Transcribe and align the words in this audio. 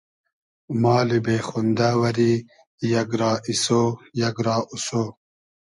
مالی 0.81 1.19
بې 1.25 1.37
خۉندۂ 1.47 1.89
وئری 2.01 2.33
یئگ 2.91 3.11
را 3.19 3.31
ایسۉ, 3.47 3.65
یئگ 4.19 4.37
را 4.45 4.57
اوسۉ 4.71 4.87